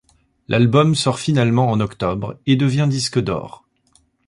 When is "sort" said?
0.95-1.19